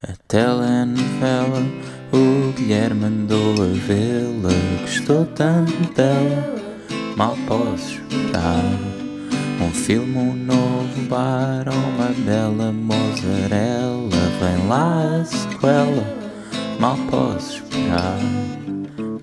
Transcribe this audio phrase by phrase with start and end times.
[0.00, 1.60] A telenovela,
[2.12, 4.54] o Guilherme mandou a vê-la.
[4.82, 6.54] Gostou tanto dela,
[7.16, 8.62] mal posso esperar.
[9.60, 14.08] Um filme, um novo bar, uma bela mozzarella.
[14.38, 16.38] Vem lá a sequela,
[16.78, 18.20] mal posso esperar.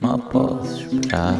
[0.01, 1.39] Mal posso esperar.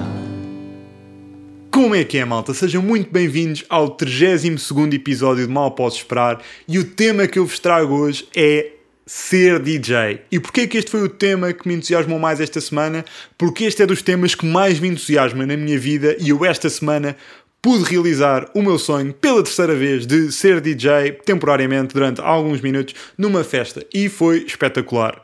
[1.70, 2.54] Como é que é, malta?
[2.54, 7.46] Sejam muito bem-vindos ao 32 episódio de Mal Posso Esperar e o tema que eu
[7.46, 8.75] vos trago hoje é
[9.06, 10.22] ser DJ.
[10.32, 13.06] E porquê que este foi o tema que me entusiasmou mais esta semana?
[13.38, 16.70] Porque este é dos temas que mais me entusiasma na minha vida e eu esta
[16.70, 17.16] semana
[17.62, 22.94] pude realizar o meu sonho pela terceira vez de ser DJ temporariamente durante alguns minutos
[23.18, 25.22] numa festa e foi espetacular.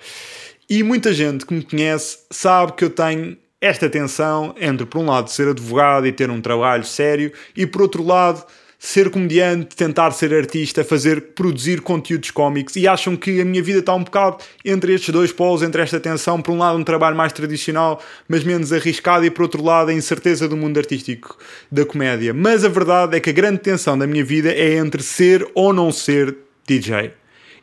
[0.69, 5.05] E muita gente que me conhece sabe que eu tenho esta tensão entre, por um
[5.05, 8.43] lado, ser advogado e ter um trabalho sério, e por outro lado,
[8.83, 13.77] ser comediante, tentar ser artista, fazer, produzir conteúdos cómicos, e acham que a minha vida
[13.77, 17.15] está um bocado entre estes dois polos, entre esta tensão, por um lado, um trabalho
[17.15, 21.37] mais tradicional, mas menos arriscado, e por outro lado, a incerteza do mundo artístico
[21.71, 22.33] da comédia.
[22.33, 25.71] Mas a verdade é que a grande tensão da minha vida é entre ser ou
[25.71, 26.35] não ser
[26.65, 27.11] DJ.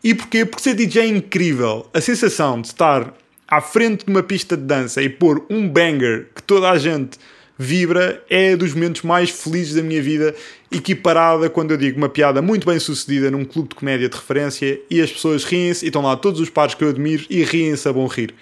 [0.04, 0.44] E porquê?
[0.44, 1.88] Porque ser DJ é incrível.
[1.92, 3.12] A sensação de estar
[3.48, 7.18] à frente de uma pista de dança e pôr um banger que toda a gente
[7.58, 10.34] vibra é dos momentos mais felizes da minha vida,
[10.70, 14.80] equiparada quando eu digo uma piada muito bem sucedida num clube de comédia de referência
[14.88, 17.88] e as pessoas riem-se e estão lá todos os pares que eu admiro e riem-se
[17.88, 18.32] a bom rir.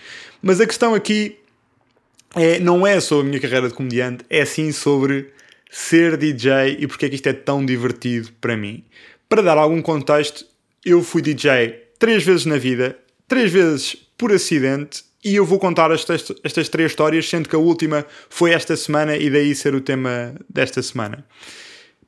[0.42, 1.36] Mas a questão aqui
[2.34, 5.30] é, não é sobre a minha carreira de comediante, é sim sobre
[5.70, 8.84] ser DJ e porque é que isto é tão divertido para mim.
[9.28, 10.44] Para dar algum contexto,
[10.84, 15.90] eu fui DJ três vezes na vida, três vezes por acidente e eu vou contar
[15.90, 19.80] estas, estas três histórias, sendo que a última foi esta semana e daí ser o
[19.80, 21.26] tema desta semana.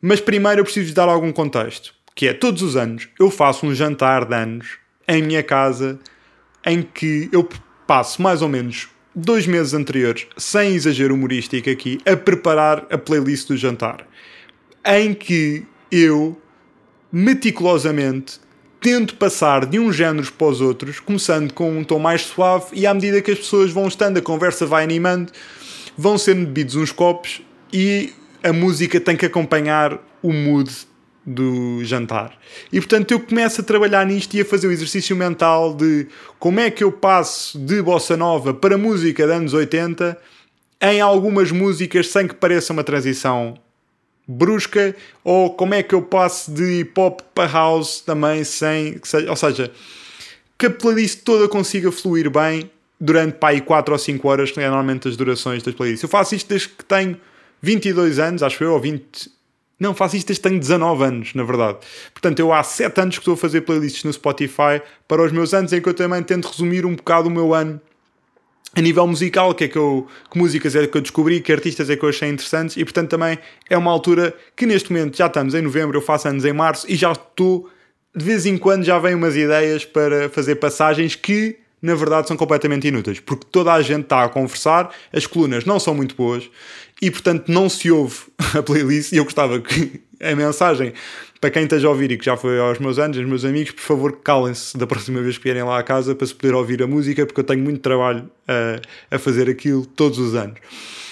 [0.01, 3.75] Mas primeiro eu preciso dar algum contexto, que é todos os anos eu faço um
[3.75, 5.99] jantar de anos em minha casa
[6.65, 7.49] em que eu
[7.89, 13.49] passo mais ou menos dois meses anteriores, sem exagero humorístico aqui, a preparar a playlist
[13.49, 14.07] do jantar.
[14.87, 16.41] Em que eu
[17.11, 18.39] meticulosamente
[18.81, 22.87] tento passar de uns géneros para os outros, começando com um tom mais suave e
[22.87, 25.33] à medida que as pessoas vão estando, a conversa vai animando,
[25.97, 28.13] vão sendo bebidos uns copos e
[28.43, 30.71] a música tem que acompanhar o mood
[31.27, 32.39] do jantar.
[32.73, 36.07] E portanto eu começo a trabalhar nisto e a fazer o exercício mental de
[36.39, 40.17] como é que eu passo de bossa nova para música de anos 80
[40.81, 43.59] em algumas músicas sem que pareça uma transição
[44.29, 44.95] brusca
[45.25, 49.37] ou como é que eu passo de hip hop para house também sem seja, ou
[49.37, 49.73] seja
[50.59, 54.61] que a playlist toda consiga fluir bem durante para aí 4 ou 5 horas que
[54.61, 57.17] é normalmente as durações das playlists eu faço isto desde que tenho
[57.63, 59.39] 22 anos acho eu ou 20
[59.81, 61.79] não, faço isto desde que tenho 19 anos, na verdade.
[62.13, 65.55] Portanto, eu há 7 anos que estou a fazer playlists no Spotify para os meus
[65.55, 67.81] anos, em que eu também tento resumir um bocado o meu ano
[68.75, 71.89] a nível musical, que é que eu que músicas é que eu descobri, que artistas
[71.89, 75.27] é que eu achei interessantes e portanto também é uma altura que neste momento já
[75.27, 77.69] estamos em novembro, eu faço anos em março e já estou
[78.15, 82.37] de vez em quando já vêm umas ideias para fazer passagens que na verdade são
[82.37, 86.49] completamente inúteis, porque toda a gente está a conversar, as colunas não são muito boas
[87.01, 88.17] e portanto não se ouve
[88.57, 90.93] a playlist e eu gostava que a mensagem
[91.41, 93.71] para quem esteja a ouvir e que já foi aos meus anos, aos meus amigos,
[93.71, 96.83] por favor, calem-se da próxima vez que vierem lá à casa para se poder ouvir
[96.83, 100.59] a música, porque eu tenho muito trabalho a, a fazer aquilo todos os anos.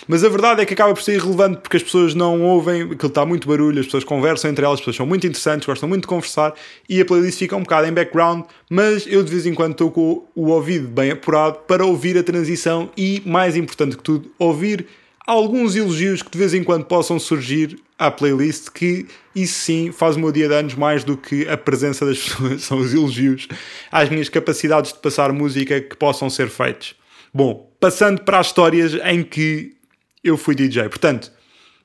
[0.09, 3.09] Mas a verdade é que acaba por ser irrelevante porque as pessoas não ouvem, aquilo
[3.09, 6.03] está muito barulho, as pessoas conversam entre elas, as pessoas são muito interessantes, gostam muito
[6.03, 6.55] de conversar
[6.89, 9.91] e a playlist fica um bocado em background, mas eu de vez em quando estou
[9.91, 14.87] com o ouvido bem apurado para ouvir a transição e, mais importante que tudo, ouvir
[15.27, 20.17] alguns elogios que de vez em quando possam surgir à playlist, que isso sim faz
[20.17, 23.49] o meu dia de anos mais do que a presença das pessoas, são os elogios
[23.91, 26.95] às minhas capacidades de passar música que possam ser feitos.
[27.35, 29.77] Bom, passando para as histórias em que
[30.23, 30.89] eu fui DJ.
[30.89, 31.33] Portanto,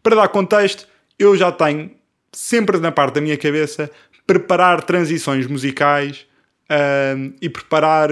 [0.04, 0.88] para dar contexto,
[1.18, 1.92] eu já tenho
[2.32, 3.92] sempre na parte da minha cabeça
[4.26, 6.26] preparar transições musicais
[6.70, 8.10] um, e preparar,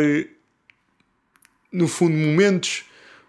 [1.71, 2.83] no fundo, momentos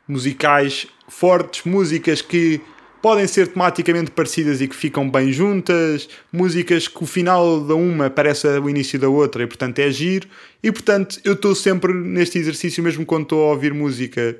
[0.08, 2.60] musicais fortes, músicas que
[3.02, 8.08] podem ser tematicamente parecidas e que ficam bem juntas, músicas que o final da uma
[8.08, 10.28] parece o início da outra e portanto é giro,
[10.62, 14.36] e portanto eu estou sempre neste exercício mesmo quando estou a ouvir música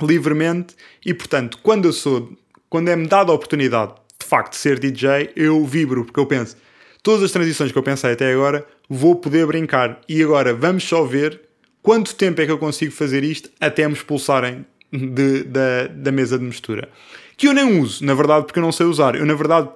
[0.00, 0.74] livremente.
[1.04, 2.32] E portanto quando eu sou,
[2.68, 6.56] quando é-me dada a oportunidade de facto de ser DJ, eu vibro porque eu penso,
[7.02, 10.00] todas as transições que eu pensei até agora vou poder brincar.
[10.08, 11.40] E agora vamos só ver
[11.82, 14.64] quanto tempo é que eu consigo fazer isto até me expulsarem
[14.96, 16.88] de, da, da mesa de mistura.
[17.36, 19.16] Que eu nem uso, na verdade, porque eu não sei usar.
[19.16, 19.68] Eu, na verdade,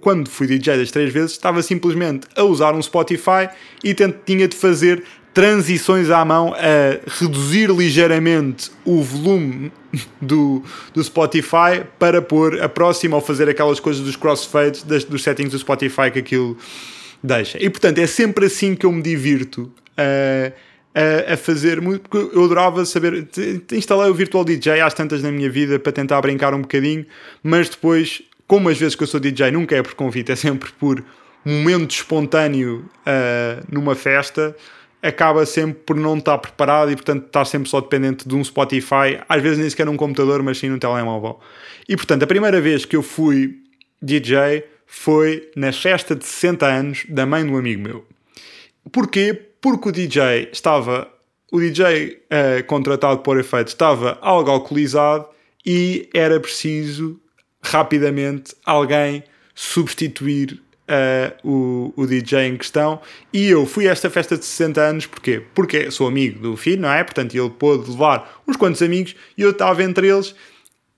[0.00, 3.48] quando fui DJ das três vezes, estava simplesmente a usar um Spotify
[3.84, 9.72] e tinha de fazer transições à mão a reduzir ligeiramente o volume
[10.20, 10.62] do,
[10.92, 15.52] do Spotify para pôr a próxima ou fazer aquelas coisas dos crossfades das, dos settings
[15.52, 16.56] do Spotify que aquilo
[17.22, 17.56] deixa.
[17.62, 20.52] E portanto é sempre assim que eu me divirto a,
[20.94, 23.28] a, a fazer muito, porque eu adorava saber.
[23.72, 27.06] Instalei o Virtual DJ às tantas na minha vida para tentar brincar um bocadinho,
[27.42, 30.70] mas depois, como às vezes que eu sou DJ nunca é por convite, é sempre
[30.72, 31.02] por
[31.44, 34.54] momento espontâneo uh, numa festa
[35.02, 39.20] acaba sempre por não estar preparado e, portanto, estar sempre só dependente de um Spotify,
[39.28, 41.40] às vezes nem sequer num computador, mas sim num telemóvel.
[41.88, 43.58] E, portanto, a primeira vez que eu fui
[44.00, 48.06] DJ foi na festa de 60 anos da mãe do amigo meu.
[48.92, 49.48] Porquê?
[49.62, 51.08] Porque o DJ estava,
[51.50, 55.26] o DJ uh, eh, contratado por efeito estava algo alcoolizado
[55.64, 57.18] e era preciso
[57.62, 59.22] rapidamente alguém
[59.54, 63.00] substituir uh, o, o DJ em questão.
[63.32, 65.42] E eu fui a esta festa de 60 anos, porquê?
[65.54, 67.02] Porque sou amigo do filho, não é?
[67.04, 70.34] Portanto, ele pôde levar uns quantos amigos e eu estava entre eles,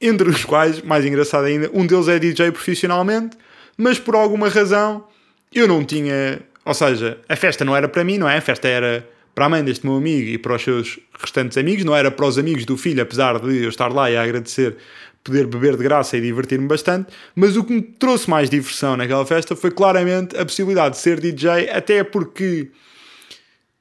[0.00, 3.37] entre os quais, mais engraçado ainda, um deles é DJ profissionalmente,
[3.76, 5.05] mas por alguma razão
[5.52, 6.40] eu não tinha.
[6.64, 8.38] Ou seja, a festa não era para mim, não é?
[8.38, 11.84] A festa era para a mãe deste meu amigo e para os seus restantes amigos,
[11.84, 14.76] não era para os amigos do filho, apesar de eu estar lá e agradecer
[15.25, 19.25] poder beber de graça e divertir-me bastante, mas o que me trouxe mais diversão naquela
[19.25, 22.70] festa foi claramente a possibilidade de ser DJ, até porque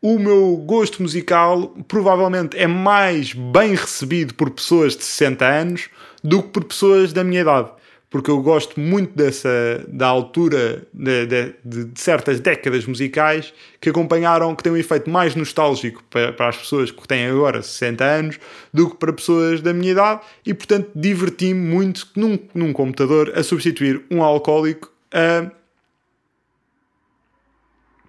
[0.01, 5.89] o meu gosto musical provavelmente é mais bem recebido por pessoas de 60 anos
[6.23, 7.71] do que por pessoas da minha idade
[8.13, 13.51] porque eu gosto muito dessa da altura de, de, de, certas décadas musicais
[13.81, 17.63] que acompanharam, que têm um efeito mais nostálgico para, para, as pessoas que têm agora
[17.63, 18.39] 60 anos
[18.71, 23.41] do que para pessoas da minha idade e portanto diverti-me muito num, num computador a
[23.41, 25.49] substituir um alcoólico a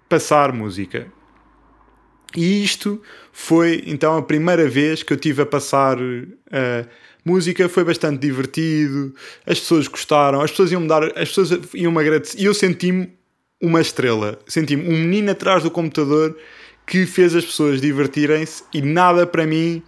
[0.07, 1.07] passar música.
[2.37, 3.01] E isto
[3.31, 6.87] foi então a primeira vez que eu tive a passar uh,
[7.25, 9.13] música foi bastante divertido,
[9.45, 12.53] as pessoas gostaram, as pessoas iam me dar, as pessoas iam me agradecer e eu
[12.53, 13.11] senti-me
[13.61, 16.37] uma estrela, senti-me um menino atrás do computador
[16.85, 19.81] que fez as pessoas divertirem-se e nada para mim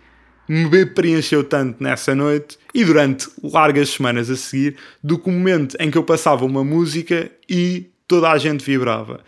[0.49, 5.75] me preencheu tanto nessa noite e durante largas semanas a seguir do que o momento
[5.79, 9.19] em que eu passava uma música e toda a gente vibrava.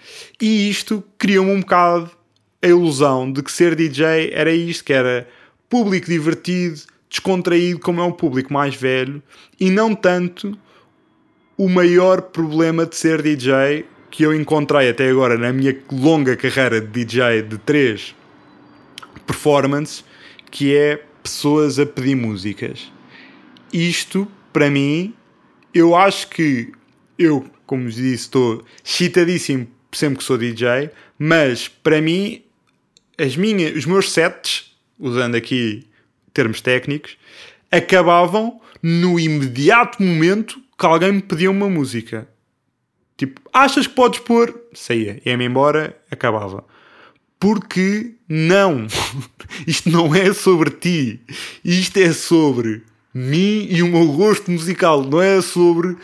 [0.41, 2.09] E isto criou-me um bocado
[2.61, 5.27] a ilusão de que ser DJ era isto, que era
[5.69, 9.21] público divertido, descontraído como é um público mais velho
[9.59, 10.57] e não tanto
[11.57, 16.79] o maior problema de ser DJ que eu encontrei até agora na minha longa carreira
[16.79, 18.15] de DJ de três
[19.25, 20.03] performances,
[20.49, 22.91] que é pessoas a pedir músicas.
[23.71, 25.13] Isto, para mim,
[25.73, 26.71] eu acho que
[27.17, 32.41] eu, como disse, estou excitadíssimo sempre que sou DJ, mas para mim,
[33.17, 35.85] as minhas, os meus sets, usando aqui
[36.33, 37.17] termos técnicos,
[37.71, 42.27] acabavam no imediato momento que alguém me pedia uma música.
[43.17, 44.57] Tipo, achas que podes pôr?
[44.73, 46.63] Saía, ia-me embora, acabava.
[47.37, 48.87] Porque não,
[49.67, 51.19] isto não é sobre ti,
[51.63, 52.83] isto é sobre
[53.13, 55.97] mim e o meu gosto musical, não é sobre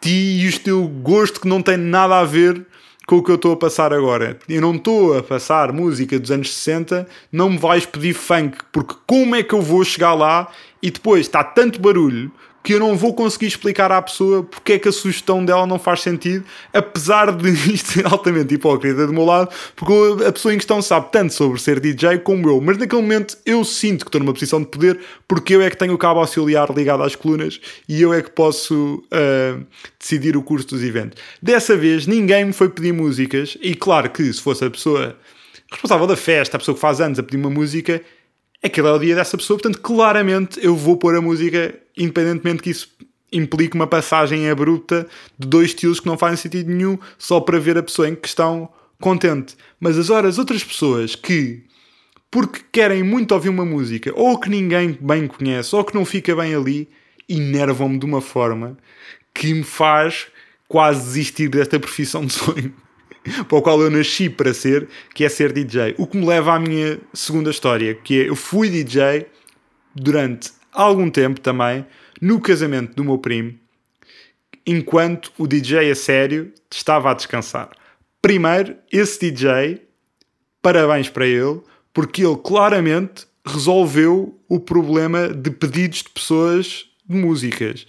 [0.00, 2.66] ti e o teu gosto que não tem nada a ver
[3.06, 4.38] com o que eu estou a passar agora.
[4.48, 8.94] Eu não estou a passar música dos anos 60, não me vais pedir funk, porque
[9.06, 10.50] como é que eu vou chegar lá
[10.82, 12.32] e depois está tanto barulho
[12.66, 15.78] que eu não vou conseguir explicar à pessoa porque é que a sugestão dela não
[15.78, 16.44] faz sentido,
[16.74, 21.12] apesar de isto ser altamente hipócrita do meu lado, porque a pessoa em questão sabe
[21.12, 24.58] tanto sobre ser DJ como eu, mas naquele momento eu sinto que estou numa posição
[24.58, 28.12] de poder porque eu é que tenho o cabo auxiliar ligado às colunas e eu
[28.12, 29.64] é que posso uh,
[29.96, 31.22] decidir o curso dos eventos.
[31.40, 35.16] Dessa vez ninguém me foi pedir músicas e claro que se fosse a pessoa
[35.70, 38.02] responsável da festa, a pessoa que faz anos a pedir uma música,
[38.62, 42.70] aquele é o dia dessa pessoa, portanto, claramente eu vou pôr a música, independentemente que
[42.70, 42.88] isso
[43.32, 45.06] implique uma passagem abrupta
[45.38, 48.68] de dois estilos que não fazem sentido nenhum, só para ver a pessoa em questão
[49.00, 49.56] contente.
[49.78, 51.64] Mas as horas, outras pessoas que,
[52.30, 56.34] porque querem muito ouvir uma música, ou que ninguém bem conhece, ou que não fica
[56.34, 56.88] bem ali,
[57.28, 58.76] enervam-me de uma forma
[59.34, 60.28] que me faz
[60.68, 62.72] quase desistir desta profissão de sonho.
[63.48, 65.94] para o qual eu nasci para ser, que é ser DJ.
[65.98, 69.26] O que me leva à minha segunda história, que é eu fui DJ
[69.94, 71.86] durante algum tempo também,
[72.20, 73.54] no casamento do meu primo,
[74.66, 77.70] enquanto o DJ a sério estava a descansar.
[78.20, 79.82] Primeiro, esse DJ,
[80.60, 81.60] parabéns para ele,
[81.92, 87.86] porque ele claramente resolveu o problema de pedidos de pessoas de músicas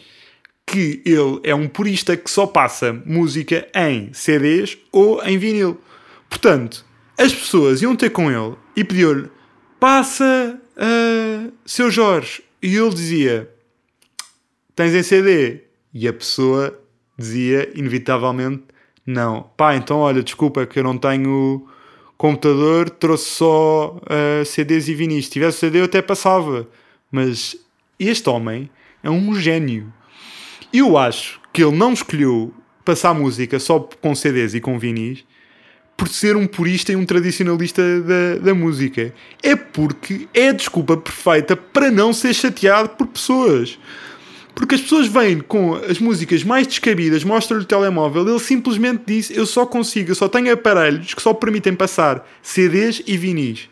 [0.67, 5.79] que ele é um purista que só passa música em CDs ou em vinil.
[6.29, 6.85] Portanto,
[7.17, 9.29] as pessoas iam ter com ele e pediam-lhe:
[9.79, 12.43] passa, uh, seu Jorge.
[12.61, 13.49] E ele dizia:
[14.75, 15.61] tens em CD?
[15.93, 16.77] E a pessoa
[17.17, 18.63] dizia, inevitavelmente,
[19.05, 19.49] não.
[19.55, 21.65] Pá, então olha, desculpa que eu não tenho
[22.17, 25.25] computador, trouxe só uh, CDs e vinis.
[25.25, 26.67] Se tivesse CD eu até passava.
[27.09, 27.55] Mas
[27.97, 28.69] este homem
[29.01, 29.93] é um gênio.
[30.73, 35.25] Eu acho que ele não escolheu passar música só com CDs e com vinis
[35.97, 39.11] por ser um purista e um tradicionalista da, da música.
[39.41, 43.79] É porque é a desculpa perfeita para não ser chateado por pessoas.
[44.53, 49.35] Porque as pessoas vêm com as músicas mais descabidas, mostram-lhe o telemóvel, ele simplesmente disse:
[49.35, 53.69] Eu só consigo, eu só tenho aparelhos que só permitem passar CDs e vinis.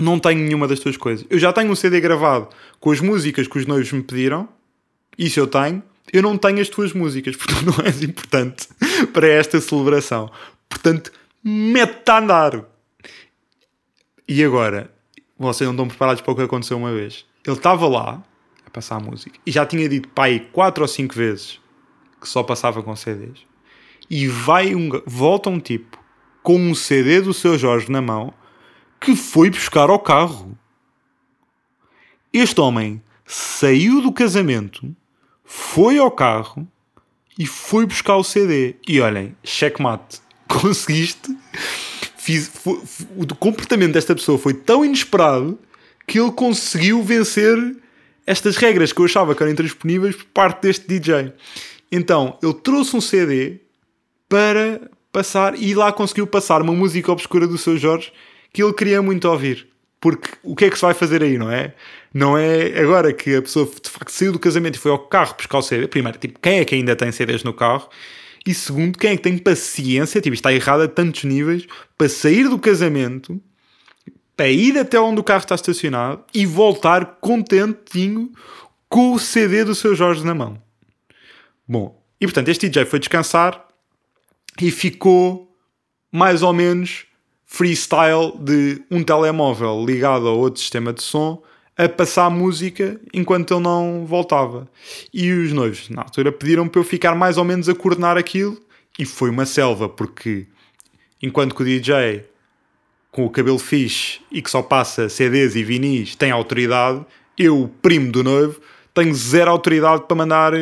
[0.00, 1.24] Não tenho nenhuma das duas coisas.
[1.30, 2.48] Eu já tenho um CD gravado
[2.80, 4.48] com as músicas que os noivos me pediram,
[5.18, 5.82] isso eu tenho.
[6.12, 8.68] Eu não tenho as tuas músicas, porque não és importante
[9.12, 10.30] para esta celebração.
[10.68, 12.64] Portanto, mete-te a andar.
[14.26, 14.90] E agora,
[15.38, 17.26] vocês não estão preparados para o que aconteceu uma vez.
[17.46, 18.22] Ele estava lá
[18.66, 21.60] a passar a música e já tinha dito pai quatro ou cinco vezes
[22.20, 23.40] que só passava com CDs.
[24.08, 25.98] E vai um, volta um tipo
[26.42, 28.32] com um CD do seu Jorge na mão
[29.00, 30.56] que foi buscar ao carro.
[32.32, 34.94] Este homem saiu do casamento,
[35.44, 36.66] foi ao carro
[37.38, 38.76] e foi buscar o CD.
[38.88, 40.20] E olhem, checkmate.
[40.48, 41.36] Conseguiste.
[42.16, 42.80] Fiz, foi,
[43.16, 45.58] o comportamento desta pessoa foi tão inesperado
[46.06, 47.76] que ele conseguiu vencer
[48.26, 51.32] estas regras que eu achava que eram intransponíveis por parte deste DJ.
[51.90, 53.60] Então, ele trouxe um CD
[54.28, 54.80] para
[55.12, 58.12] passar e lá conseguiu passar uma música obscura do seu Jorge
[58.52, 59.68] que ele queria muito ouvir.
[60.00, 61.74] Porque o que é que se vai fazer aí, não é?
[62.14, 65.34] Não é agora que a pessoa de facto saiu do casamento e foi ao carro
[65.36, 65.88] buscar o CD.
[65.88, 67.88] Primeiro, tipo, quem é que ainda tem CDs no carro?
[68.46, 71.66] E segundo, quem é que tem paciência, tipo, está errado a tantos níveis,
[71.98, 73.42] para sair do casamento,
[74.36, 78.30] para ir até onde o carro está estacionado e voltar contentinho
[78.88, 80.62] com o CD do seu Jorge na mão.
[81.66, 83.66] Bom, e portanto este DJ foi descansar
[84.60, 85.52] e ficou
[86.12, 87.06] mais ou menos
[87.44, 91.42] freestyle de um telemóvel ligado a outro sistema de som
[91.76, 94.68] a passar música enquanto ele não voltava.
[95.12, 98.60] E os noivos, na altura, pediram para eu ficar mais ou menos a coordenar aquilo
[98.98, 100.46] e foi uma selva, porque
[101.20, 102.24] enquanto que o DJ
[103.10, 107.04] com o cabelo fixe e que só passa CDs e vinis tem autoridade,
[107.38, 108.60] eu, primo do noivo,
[108.92, 110.52] tenho zero autoridade para mandar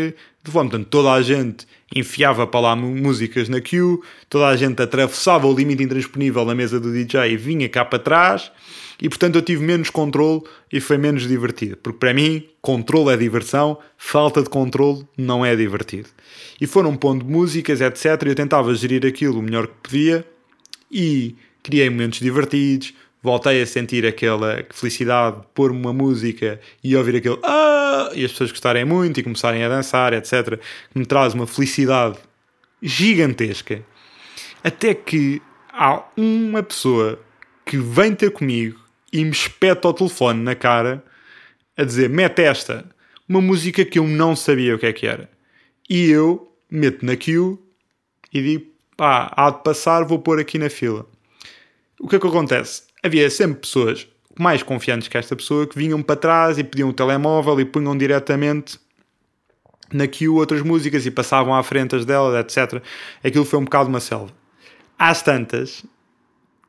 [0.43, 0.71] de fome.
[0.71, 5.55] Portanto, toda a gente enfiava para lá músicas na queue, toda a gente atravessava o
[5.55, 8.51] limite intransponível na mesa do DJ e vinha cá para trás
[9.03, 11.77] e portanto eu tive menos controle e foi menos divertido.
[11.77, 16.09] Porque para mim, controle é diversão, falta de controle não é divertido.
[16.61, 18.23] E foram pondo músicas, etc.
[18.25, 20.25] E eu tentava gerir aquilo o melhor que podia
[20.89, 21.35] e
[21.65, 22.95] criei momentos divertidos.
[23.23, 28.11] Voltei a sentir aquela felicidade de pôr uma música e ouvir aquele ah!
[28.15, 30.59] e as pessoas gostarem muito e começarem a dançar, etc.
[30.93, 32.19] Que me traz uma felicidade
[32.83, 33.85] gigantesca.
[34.65, 35.41] Até que
[35.73, 37.19] há uma pessoa
[37.65, 38.79] que vem ter comigo
[39.13, 41.05] e me espeta o telefone na cara
[41.77, 42.85] a dizer: mete esta,
[43.29, 45.31] uma música que eu não sabia o que é que era.
[45.89, 47.59] E eu meto na queue
[48.33, 51.07] e digo: pá, há de passar, vou pôr aqui na fila.
[52.01, 52.92] O que é que acontece?
[53.03, 54.07] Havia sempre pessoas
[54.39, 57.97] mais confiantes que esta pessoa que vinham para trás e pediam o telemóvel e punham
[57.97, 58.79] diretamente
[59.93, 62.83] na queue outras músicas e passavam à frente as delas, etc.
[63.23, 64.33] Aquilo foi um bocado uma selva.
[64.99, 65.85] Às tantas,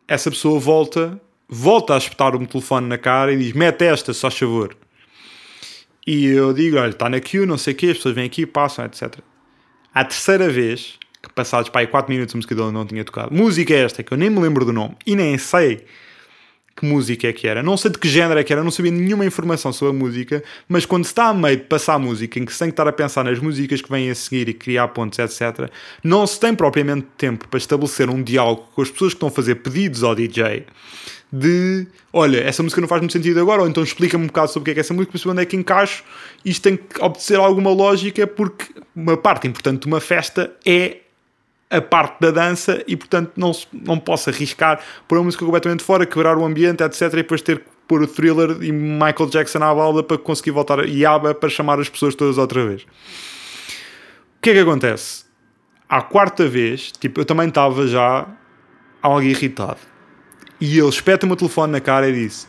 [0.07, 4.75] essa pessoa volta volta a espetar-me telefone na cara e diz: mete esta, só favor.
[6.05, 8.45] E eu digo: olha, está na queue, não sei o quê, as pessoas vêm aqui,
[8.45, 9.19] passam, etc.
[9.93, 13.33] A terceira vez, que passados para aí 4 minutos a música dele não tinha tocado,
[13.33, 15.85] música é esta, que eu nem me lembro do nome e nem sei
[16.75, 18.91] que música é que era, não sei de que género é que era, não sabia
[18.91, 22.39] nenhuma informação sobre a música, mas quando se está a meio de passar a música,
[22.39, 24.53] em que se tem que estar a pensar nas músicas que vêm a seguir e
[24.53, 25.69] criar pontos, etc.,
[26.03, 29.31] não se tem propriamente tempo para estabelecer um diálogo com as pessoas que estão a
[29.31, 30.65] fazer pedidos ao DJ
[31.31, 34.61] de olha, essa música não faz muito sentido agora, ou então explica-me um bocado sobre
[34.61, 36.03] o que é, que é essa música, para onde é que encaixo.
[36.45, 38.65] Isto tem que obedecer alguma lógica, porque
[38.95, 40.97] uma parte importante de uma festa é
[41.70, 46.05] a parte da dança e, portanto, não, não posso arriscar pôr a música completamente fora,
[46.05, 47.01] quebrar o ambiente, etc.
[47.01, 50.88] E depois ter que pôr o thriller e Michael Jackson à balda para conseguir voltar
[50.88, 52.84] e aba para chamar as pessoas todas outra vez.
[52.84, 55.25] O que é que acontece?
[55.89, 58.27] À quarta vez, tipo, eu também estava já
[59.01, 59.79] algo irritado
[60.60, 62.48] e ele espeta-me o telefone na cara e disse: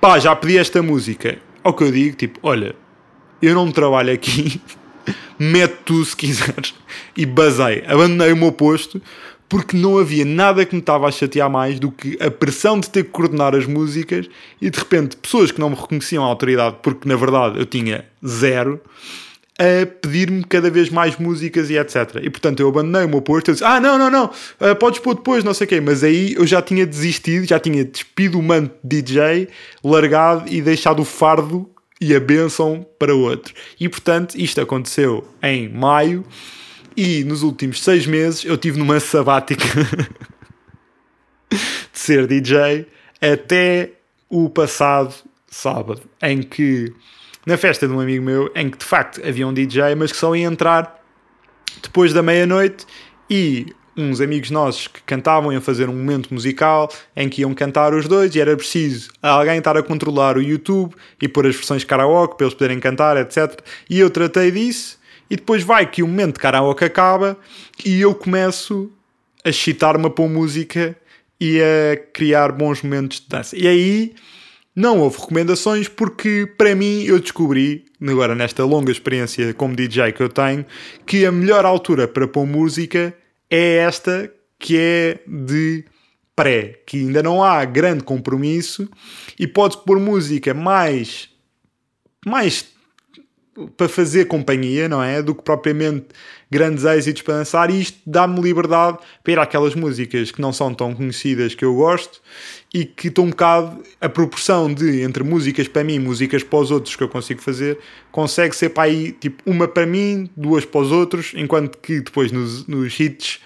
[0.00, 1.38] Pá, já pedi esta música.
[1.64, 2.74] Ao que eu digo, tipo, olha,
[3.40, 4.60] eu não trabalho aqui,
[5.38, 6.74] mete tu se quiseres.
[7.14, 9.00] E basei, abandonei o meu posto,
[9.52, 12.88] porque não havia nada que me estava a chatear mais do que a pressão de
[12.88, 14.26] ter que coordenar as músicas
[14.58, 18.06] e de repente pessoas que não me reconheciam a autoridade, porque na verdade eu tinha
[18.26, 18.80] zero,
[19.58, 22.20] a pedir-me cada vez mais músicas e etc.
[22.22, 23.50] E portanto eu abandonei o meu posto.
[23.50, 25.80] Eu disse: Ah, não, não, não, uh, podes pôr depois, não sei o quê.
[25.80, 29.48] Mas aí eu já tinha desistido, já tinha despido o manto de DJ,
[29.84, 31.68] largado e deixado o fardo
[32.02, 33.54] e a benção para outro.
[33.78, 36.24] E portanto isto aconteceu em maio
[36.96, 39.64] e nos últimos seis meses eu tive numa sabática
[41.48, 41.58] de
[41.92, 42.86] ser DJ
[43.20, 43.92] até
[44.28, 45.14] o passado
[45.48, 46.92] sábado, em que
[47.46, 50.18] na festa de um amigo meu, em que de facto havia um DJ, mas que
[50.18, 51.00] só ia entrar
[51.80, 52.84] depois da meia-noite
[53.30, 57.94] e uns amigos nossos que cantavam iam fazer um momento musical em que iam cantar
[57.94, 61.84] os dois e era preciso alguém estar a controlar o YouTube e pôr as versões
[61.84, 63.60] karaoke para eles poderem cantar, etc.
[63.88, 67.36] E eu tratei disso e depois vai que o momento de karaoke acaba
[67.84, 68.90] e eu começo
[69.44, 70.96] a chitar-me a pôr música
[71.40, 73.56] e a criar bons momentos de dança.
[73.56, 74.14] E aí
[74.74, 80.22] não houve recomendações porque, para mim, eu descobri, agora nesta longa experiência como DJ que
[80.22, 80.64] eu tenho,
[81.04, 83.14] que a melhor altura para pôr música
[83.54, 85.84] é esta que é de
[86.34, 88.88] pré, que ainda não há grande compromisso
[89.38, 91.28] e pode pôr música mais
[92.24, 92.72] mais
[93.76, 95.22] para fazer companhia, não é?
[95.22, 96.06] Do que propriamente
[96.50, 100.72] grandes êxitos para dançar, e isto dá-me liberdade para ir àquelas músicas que não são
[100.72, 102.22] tão conhecidas que eu gosto
[102.74, 106.58] e que estão um bocado a proporção de entre músicas para mim e músicas para
[106.58, 107.78] os outros que eu consigo fazer,
[108.10, 112.32] consegue ser para aí tipo uma para mim, duas para os outros, enquanto que depois
[112.32, 113.40] nos, nos hits,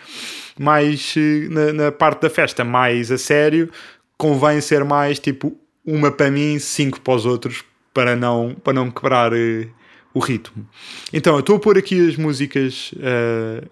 [0.59, 3.71] mais eh, na, na parte da festa, mais a sério,
[4.17, 8.91] convém ser mais tipo uma para mim, cinco para os outros, para não, para não
[8.91, 9.33] quebrar.
[9.33, 9.69] Uh,
[10.17, 10.67] o ritmo.
[11.13, 13.69] Então, eu estou a pôr aqui as músicas, uh,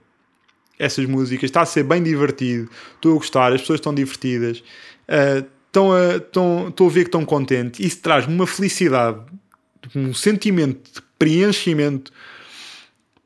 [0.84, 4.62] essas músicas, está a ser bem divertido, estou a gostar, as pessoas estão divertidas,
[5.08, 9.20] uh, estão a, estão, estou a ver que estão contentes, isso traz-me uma felicidade,
[9.94, 12.12] um sentimento de preenchimento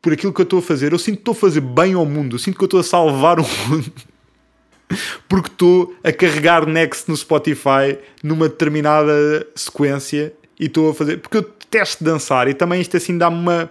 [0.01, 0.93] por aquilo que eu estou a fazer.
[0.93, 3.39] Eu sinto que estou a fazer bem ao mundo, eu sinto que estou a salvar
[3.39, 3.93] o mundo.
[5.29, 11.19] Porque estou a carregar Next no Spotify numa determinada sequência e estou a fazer.
[11.19, 13.71] Porque eu detesto dançar e também isto assim dá-me uma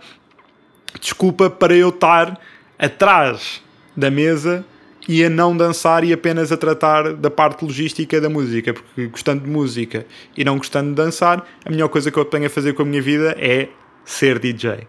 [1.01, 2.39] desculpa para eu estar
[2.77, 3.63] atrás
[3.97, 4.63] da mesa
[5.10, 9.43] e a não dançar e apenas a tratar da parte logística da música, porque gostando
[9.43, 10.05] de música
[10.36, 12.86] e não gostando de dançar, a melhor coisa que eu tenho a fazer com a
[12.86, 13.69] minha vida é
[14.05, 14.88] ser DJ.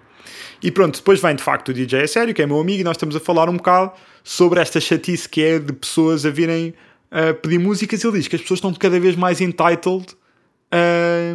[0.62, 2.84] E pronto, depois vem de facto o DJ a sério, que é meu amigo, e
[2.84, 3.92] nós estamos a falar um bocado
[4.22, 6.74] sobre esta chatice que é de pessoas a virem
[7.10, 8.04] a pedir músicas.
[8.04, 10.06] Ele diz que as pessoas estão cada vez mais entitled
[10.70, 11.34] a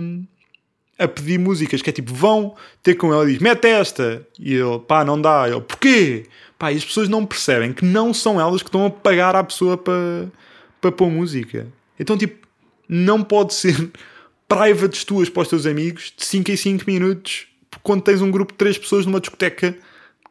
[0.97, 4.25] a pedir músicas, que é tipo, vão ter com ele e diz, mete esta.
[4.39, 5.45] E ele, pá, não dá.
[5.47, 6.25] Ele, porquê?
[6.63, 9.43] Pá, e as pessoas não percebem que não são elas que estão a pagar à
[9.43, 10.31] pessoa para,
[10.79, 11.67] para pôr música.
[11.99, 12.47] Então, tipo,
[12.87, 13.91] não pode ser
[14.47, 17.47] privates tuas para os teus amigos de 5 em 5 minutos
[17.81, 19.77] quando tens um grupo de 3 pessoas numa discoteca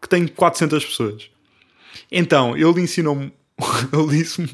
[0.00, 1.30] que tem 400 pessoas.
[2.10, 3.30] Então, ele ensinou-me,
[3.92, 4.48] ele disse-me,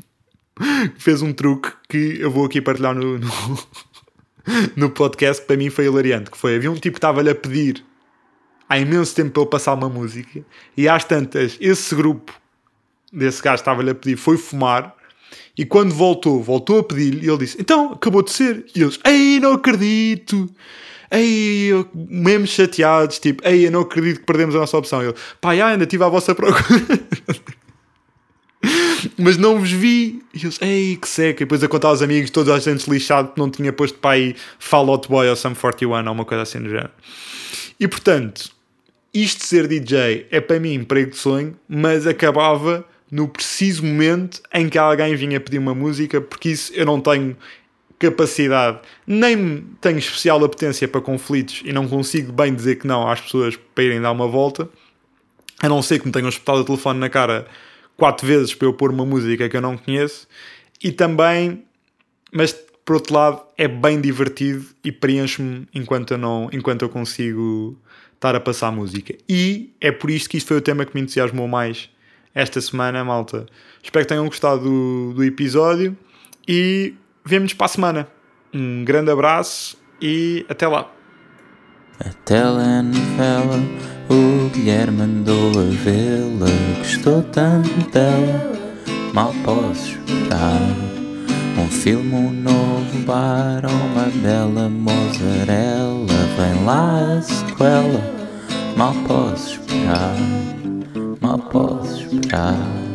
[0.98, 3.28] fez um truque que eu vou aqui partilhar no, no
[4.74, 6.28] no podcast que para mim foi hilariante.
[6.28, 7.84] Que foi, havia um tipo que estava-lhe a pedir
[8.68, 10.44] há imenso tempo para ele passar uma música
[10.76, 12.32] e às tantas, esse grupo
[13.12, 14.98] desse gajo estava-lhe a pedir foi fumar
[15.58, 18.64] e quando voltou, voltou a pedir-lhe e ele disse, então, acabou de ser.
[18.76, 20.48] E eles, ei, não acredito.
[21.10, 25.02] Ei, mesmo chateados, tipo, ei, eu não acredito que perdemos a nossa opção.
[25.02, 26.62] Eu, pá, ainda estive à vossa procura.
[29.18, 30.22] mas não vos vi.
[30.32, 31.42] E eu, ei, que seca.
[31.42, 34.12] E depois a contar aos amigos, todos a gente lixado que não tinha posto para
[34.12, 36.92] aí Fall Out Boy ou Sum 41 ou uma coisa assim do género.
[37.80, 38.52] E portanto,
[39.12, 44.68] isto ser DJ é para mim emprego de sonho, mas acabava no preciso momento em
[44.68, 47.36] que alguém vinha pedir uma música, porque isso eu não tenho
[47.98, 53.20] capacidade, nem tenho especial apetência para conflitos e não consigo bem dizer que não às
[53.20, 54.68] pessoas para irem dar uma volta,
[55.60, 57.46] a não ser que me tenham espetado o telefone na cara
[57.96, 60.28] quatro vezes para eu pôr uma música que eu não conheço.
[60.82, 61.64] E também,
[62.32, 62.52] mas
[62.88, 67.76] por outro lado, é bem divertido e preenche-me enquanto eu, não, enquanto eu consigo
[68.18, 69.16] estar a passar música.
[69.28, 71.88] E é por isto que isto foi o tema que me entusiasmou mais
[72.34, 73.46] esta semana, malta.
[73.82, 75.96] Espero que tenham gostado do, do episódio
[76.46, 78.08] e vemo-nos para a semana.
[78.52, 80.92] Um grande abraço e até lá.
[82.00, 83.58] A telenovela,
[84.08, 86.78] o Guilherme mandou a vê-la.
[86.78, 88.52] Gostou tanto dela,
[89.12, 90.87] mal posso esperar.
[91.58, 96.06] Um filme, um novo bar, uma bela mozzarella.
[96.36, 98.00] Vem lá a sequela,
[98.76, 100.16] mal posso esperar,
[101.20, 102.87] mal posso esperar.